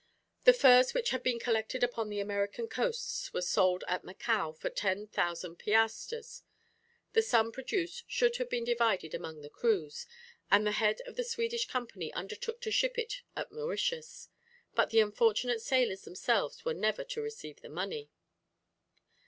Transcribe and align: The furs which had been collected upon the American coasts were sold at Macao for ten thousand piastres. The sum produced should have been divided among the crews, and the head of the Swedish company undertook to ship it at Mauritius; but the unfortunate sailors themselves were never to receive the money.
The 0.45 0.53
furs 0.53 0.95
which 0.95 1.11
had 1.11 1.21
been 1.21 1.37
collected 1.39 1.83
upon 1.83 2.09
the 2.09 2.19
American 2.19 2.67
coasts 2.67 3.31
were 3.33 3.41
sold 3.43 3.83
at 3.87 4.03
Macao 4.03 4.51
for 4.51 4.71
ten 4.71 5.05
thousand 5.05 5.57
piastres. 5.57 6.41
The 7.13 7.21
sum 7.21 7.51
produced 7.51 8.05
should 8.07 8.37
have 8.37 8.49
been 8.49 8.63
divided 8.63 9.13
among 9.13 9.41
the 9.41 9.49
crews, 9.51 10.07
and 10.49 10.65
the 10.65 10.71
head 10.71 11.01
of 11.05 11.17
the 11.17 11.23
Swedish 11.23 11.67
company 11.67 12.11
undertook 12.13 12.61
to 12.61 12.71
ship 12.71 12.97
it 12.97 13.21
at 13.35 13.51
Mauritius; 13.51 14.29
but 14.73 14.89
the 14.89 15.01
unfortunate 15.01 15.61
sailors 15.61 16.01
themselves 16.01 16.65
were 16.65 16.73
never 16.73 17.03
to 17.03 17.21
receive 17.21 17.61
the 17.61 17.69
money. 17.69 18.09